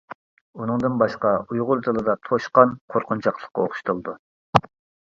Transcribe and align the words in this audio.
ئۇنىڭدىن 0.61 0.95
باشقا، 1.01 1.33
ئۇيغۇر 1.43 1.83
تىلىدا 1.89 2.17
توشقان 2.31 2.75
قورقۇنچاقلىققا 2.95 3.65
ئوخشىتىلىدۇ. 3.69 4.21